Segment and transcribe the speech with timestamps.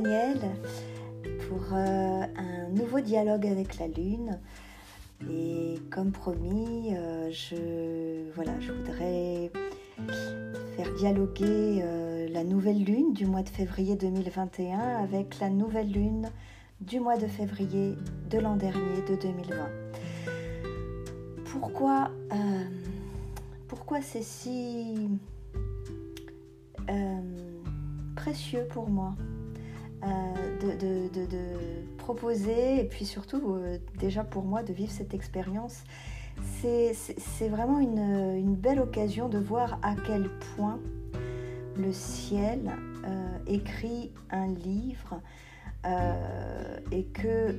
[0.00, 0.38] Daniel
[1.48, 4.38] pour euh, un nouveau dialogue avec la Lune.
[5.30, 9.50] Et comme promis, euh, je, voilà, je voudrais
[10.76, 16.30] faire dialoguer euh, la nouvelle Lune du mois de février 2021 avec la nouvelle Lune
[16.82, 17.96] du mois de février
[18.28, 19.56] de l'an dernier, de 2020.
[21.46, 22.10] Pourquoi,
[23.66, 25.08] pourquoi c'est si
[28.14, 29.14] précieux pour moi?
[30.04, 35.82] Euh, de, proposer et puis surtout euh, déjà pour moi de vivre cette expérience.
[36.62, 40.78] C'est vraiment une, belle occasion de voir à quel point
[41.76, 42.70] le ciel
[43.04, 45.20] euh, écrit un livre
[46.90, 47.58] et que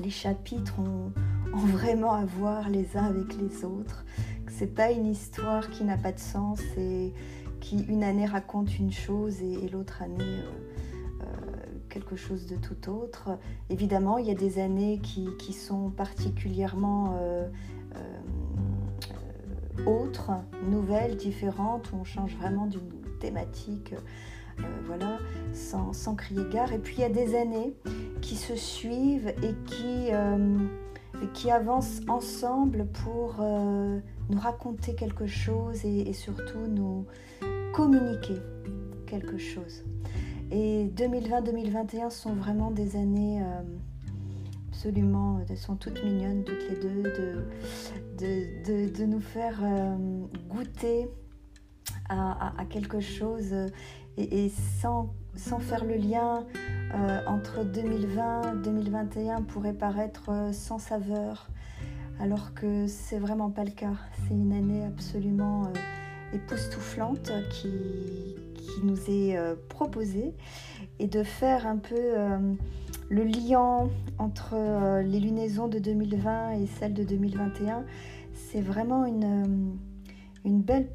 [0.00, 1.12] les chapitres ont,
[1.52, 4.04] vraiment à voir les uns avec les autres.
[4.46, 7.12] Que c'est pas une histoire qui n'a pas de sens et
[7.60, 10.42] qui une année raconte une chose et, l'autre année
[11.88, 13.38] quelque chose de tout autre.
[13.70, 17.48] Évidemment, il y a des années qui, sont particulièrement euh,
[19.86, 20.30] autres,
[20.68, 23.94] nouvelles, différentes, où on change vraiment d'une thématique.
[24.84, 25.18] voilà,
[25.52, 26.72] sans, crier gare.
[26.72, 27.74] Et puis il y a des années
[28.20, 29.54] qui se suivent et
[31.32, 33.36] qui avancent ensemble pour
[34.28, 37.06] nous raconter quelque chose et, surtout nous
[37.72, 38.36] communiquer
[39.06, 39.84] quelque chose.
[40.50, 43.62] Et 2020-2021 sont vraiment des années euh,
[44.68, 47.48] absolument, elles sont toutes mignonnes toutes les deux,
[48.18, 49.96] de, de, nous faire euh,
[50.48, 51.08] goûter
[52.08, 53.52] à, quelque chose
[54.16, 54.48] et,
[54.80, 56.46] sans, sans, faire le lien
[56.94, 61.48] euh, entre 2020 2021 pourrait paraître sans saveur
[62.20, 63.94] alors que c'est vraiment pas le cas.
[64.26, 65.78] C'est une année absolument euh,
[66.32, 67.70] époustouflante qui,
[68.54, 70.34] qui, nous est euh, proposée
[70.98, 72.38] et de faire un peu euh,
[73.08, 73.88] le lien
[74.18, 74.56] entre
[75.02, 77.84] les lunaisons de 2020 et celles de 2021,
[78.34, 79.76] c'est vraiment une,
[80.44, 80.88] une belle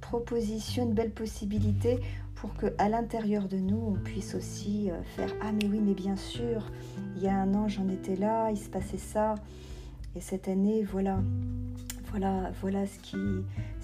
[0.00, 1.98] proposition, une belle possibilité
[2.36, 6.16] pour que à l'intérieur de nous, on puisse aussi faire ah mais oui mais bien
[6.16, 6.70] sûr,
[7.16, 9.34] il y a un an j'en étais là, il se passait ça.
[10.16, 11.18] Et cette année, voilà,
[12.10, 13.18] voilà, voilà ce qui,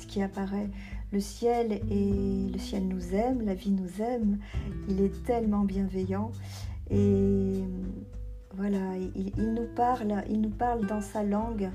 [0.02, 0.68] ce qui apparaît.
[1.12, 4.38] Le ciel et le ciel nous aime, la vie nous aime.
[4.88, 6.30] Il est tellement bienveillant
[6.90, 7.62] et
[8.54, 11.70] voilà, il, nous parle, il nous parle dans sa langue.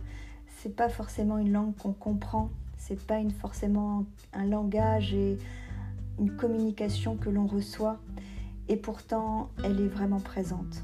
[0.57, 2.49] C'est pas forcément une langue qu'on comprend.
[2.77, 5.37] C'est pas une, forcément un langage et
[6.19, 7.97] une communication que l'on reçoit.
[8.69, 10.83] Et pourtant, elle est vraiment présente.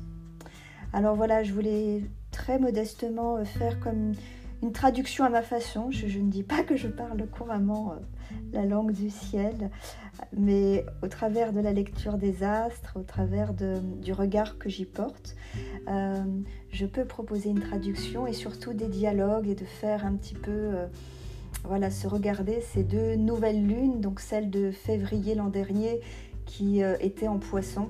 [0.93, 4.13] Alors voilà, je voulais très modestement euh, faire comme
[4.63, 5.91] une traduction à ma façon.
[5.91, 7.95] Je, ne dis pas que je parle couramment euh,
[8.53, 9.69] la langue du ciel,
[10.31, 15.35] mais au travers de la lecture des astres, au travers du regard que j'y porte,
[15.89, 16.23] euh,
[16.71, 20.71] je peux proposer une traduction et surtout des dialogues et de faire un petit peu,
[21.65, 25.99] voilà, se regarder ces deux nouvelles lunes, donc celle de février l'an dernier
[26.45, 27.89] qui était en poisson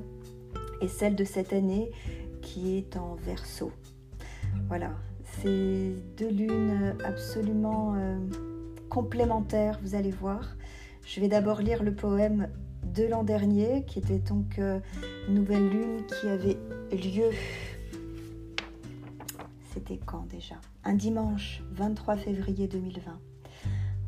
[0.82, 1.92] et celle de cette année
[2.42, 3.72] qui est en verso.
[4.68, 4.92] Voilà,
[5.42, 8.18] c'est deux lunes absolument euh,
[8.90, 10.56] complémentaires, vous allez voir.
[11.06, 12.50] Je vais d'abord lire le poème
[12.84, 14.80] de l'an dernier, qui était donc euh,
[15.30, 16.58] Nouvelle Lune, qui avait
[16.92, 17.30] lieu.
[19.74, 20.56] C'était quand déjà?
[20.84, 23.20] Un dimanche 23 février 2020.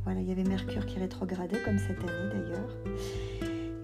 [0.03, 2.77] Voilà, il y avait Mercure qui rétrogradait, comme cette année d'ailleurs.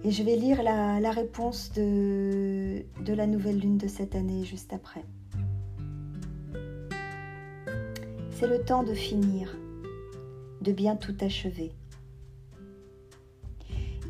[0.04, 5.04] Et je vais lire la, réponse de la nouvelle lune de cette année juste après.
[8.42, 9.56] C'est le temps de finir,
[10.62, 11.70] de bien tout achever.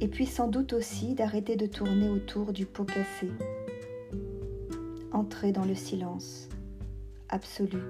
[0.01, 3.31] Et puis sans doute aussi d'arrêter de tourner autour du pot cassé.
[5.13, 6.49] Entrer dans le silence,
[7.29, 7.83] absolu,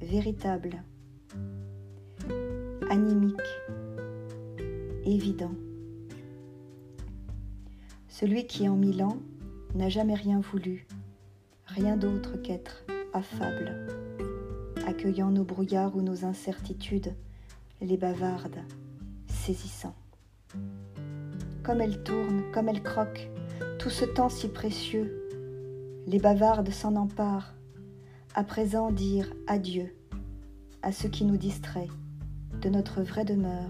[0.00, 0.82] véritable,
[2.88, 3.36] animique,
[5.04, 5.52] évident.
[8.08, 9.18] Celui qui en mille ans
[9.74, 10.86] n'a jamais rien voulu,
[11.66, 13.99] rien d'autre qu'être affable
[14.86, 17.14] accueillant nos brouillards ou nos incertitudes,
[17.80, 18.60] les bavardes,
[19.26, 19.94] saisissant.
[21.62, 23.28] Comme elles tournent, comme elles croquent,
[23.78, 25.26] tout ce temps si précieux,
[26.06, 27.54] les bavardes s'en emparent,
[28.34, 29.94] à présent dire adieu
[30.82, 31.88] à ce qui nous distrait
[32.60, 33.68] de notre vraie demeure,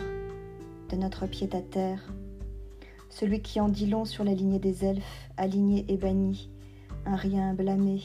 [0.89, 2.13] de notre pied à terre,
[3.09, 6.51] celui qui en dit long sur la lignée des elfes, aligné et banni,
[7.07, 8.03] un rien blâmé,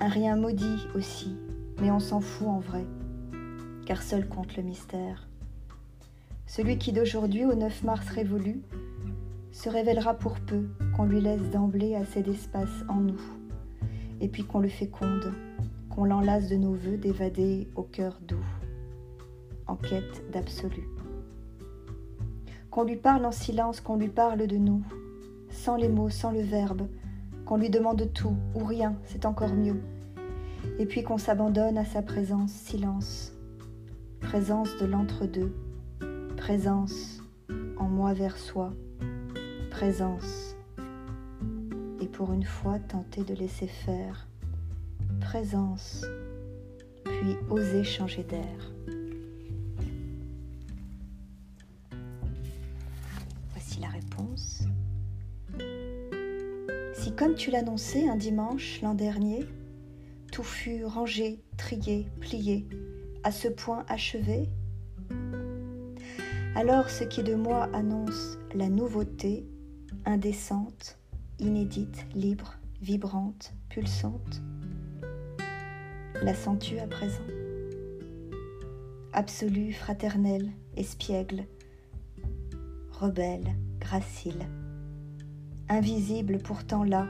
[0.00, 1.36] un rien maudit aussi,
[1.80, 2.84] mais on s'en fout en vrai,
[3.86, 5.28] car seul compte le mystère.
[6.46, 8.60] Celui qui d'aujourd'hui au 9 mars révolu
[9.52, 13.20] se révélera pour peu qu'on lui laisse d'emblée assez d'espace en nous,
[14.20, 15.32] et puis qu'on le féconde,
[15.88, 18.44] qu'on l'enlace de nos voeux d'évader au cœur doux,
[19.66, 20.88] en quête d'absolu.
[22.70, 24.82] Qu'on lui parle en silence, qu'on lui parle de nous,
[25.50, 26.86] sans les mots, sans le verbe,
[27.44, 29.80] qu'on lui demande tout ou rien, c'est encore mieux,
[30.78, 33.32] et puis qu'on s'abandonne à sa présence, silence,
[34.20, 35.54] présence de l'entre-deux,
[36.36, 37.20] présence
[37.76, 38.72] en moi vers soi,
[39.70, 40.56] présence,
[42.00, 44.26] et pour une fois tenter de laisser faire,
[45.20, 46.04] présence,
[47.04, 48.72] puis oser changer d'air.
[53.52, 54.64] Voici la réponse.
[56.94, 59.44] Si comme tu l'annonçais un dimanche l'an dernier,
[60.84, 62.66] rangé, trié, plié,
[63.22, 64.48] à ce point achevé,
[66.56, 69.46] alors ce qui de moi annonce la nouveauté,
[70.04, 70.98] indécente,
[71.38, 74.42] inédite, libre, vibrante, pulsante,
[76.22, 77.22] la sens-tu à présent.
[79.12, 81.44] Absolue, fraternelle, espiègle,
[82.90, 84.46] rebelle, gracile,
[85.68, 87.06] invisible pourtant là.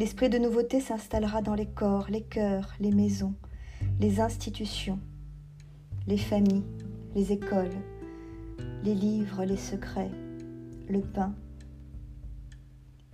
[0.00, 3.34] L'esprit de nouveauté s'installera dans les corps, les cœurs, les maisons,
[4.00, 4.98] les institutions,
[6.06, 6.64] les familles,
[7.14, 7.76] les écoles,
[8.82, 10.10] les livres, les secrets,
[10.88, 11.34] le pain,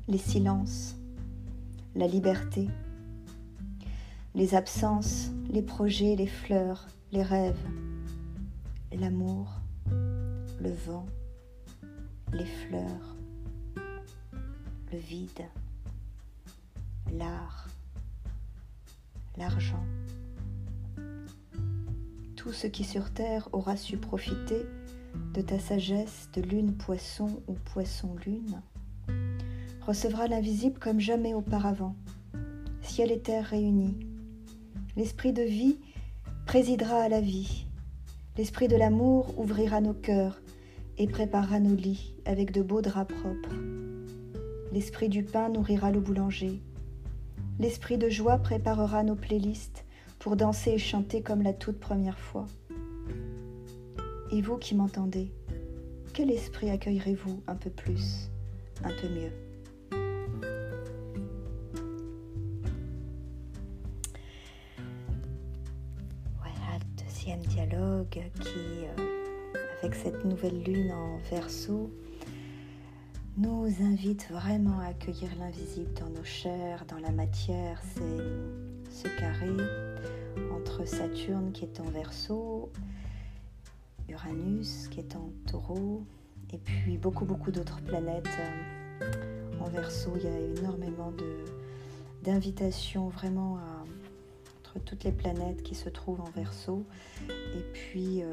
[0.07, 0.95] les silences,
[1.97, 2.69] la liberté,
[4.37, 7.67] les absences, les projets, les fleurs, les rêves,
[8.93, 9.49] l'amour,
[10.61, 11.07] le vent,
[12.33, 13.17] les fleurs,
[14.93, 15.49] le vide,
[17.13, 17.69] l'art,
[19.37, 19.85] l'argent.
[22.37, 24.67] Tout ce qui sur terre aura su profiter
[25.35, 28.61] de ta sagesse de lune poisson ou poisson lune
[29.87, 31.95] recevra l'invisible comme jamais auparavant,
[32.83, 33.97] ciel et terre réunis
[34.97, 35.79] L'esprit de vie
[36.47, 37.67] présidera à la vie.
[38.39, 40.41] L'esprit de l'amour ouvrira nos cœurs
[40.97, 43.55] et préparera nos lits avec de beaux draps propres.
[44.73, 46.63] L'esprit du pain nourrira le boulanger.
[47.59, 49.85] L'esprit de joie préparera nos playlists
[50.19, 52.47] pour danser et chanter comme la toute première fois.
[54.31, 55.33] Et vous qui m'entendez,
[56.13, 58.31] quel esprit accueillerez-vous un peu plus,
[58.85, 59.33] un peu mieux?
[67.49, 71.91] Dialogue qui, euh, avec cette nouvelle lune en verso,
[73.37, 77.81] nous invite vraiment à accueillir l'invisible dans nos chairs, dans la matière.
[77.95, 79.51] C'est ce carré
[80.53, 82.71] entre Saturne qui est en verso,
[84.09, 86.05] Uranus qui est en taureau,
[86.53, 88.29] et puis beaucoup beaucoup d'autres planètes
[89.61, 90.13] en verso.
[90.17, 91.13] Il y a énormément
[92.23, 93.85] d'invitations vraiment à
[94.85, 96.85] toutes les planètes qui se trouvent en verso.
[97.29, 98.31] Et puis euh,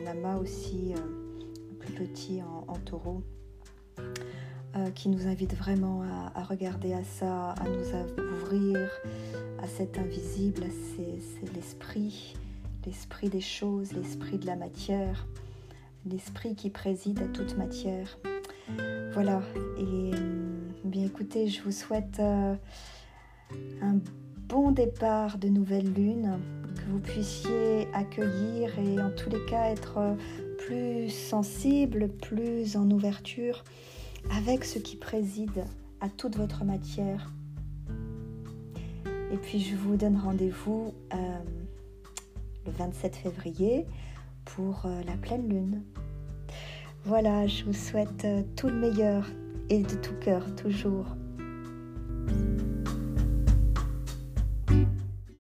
[0.00, 3.22] un amas aussi euh, plus petit en, taureau
[4.94, 6.02] qui nous invite vraiment
[6.34, 8.90] à, regarder à ça, à nous ouvrir
[9.62, 10.64] à cet invisible,
[10.96, 12.34] c'est l'esprit,
[12.84, 15.26] l'esprit des choses, l'esprit de la matière,
[16.04, 18.18] l'esprit qui préside à toute matière.
[19.12, 19.40] Voilà,
[19.78, 20.10] et
[20.84, 22.58] bien écoutez, je vous souhaite un
[24.48, 26.38] bon départ de nouvelle lune,
[26.76, 30.16] que vous puissiez accueillir et en tous les cas être
[30.58, 33.64] plus sensible, plus en ouverture
[34.30, 35.64] avec ce qui préside
[36.00, 37.32] à toute votre matière.
[39.32, 41.16] Et puis je vous donne rendez-vous euh,
[42.64, 43.86] le 27 février
[44.44, 45.82] pour euh, la pleine lune.
[47.04, 49.26] Voilà, je vous souhaite euh, tout le meilleur
[49.68, 51.06] et de tout cœur toujours.